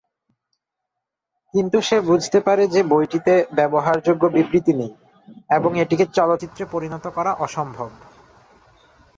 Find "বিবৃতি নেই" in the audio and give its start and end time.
4.27-4.91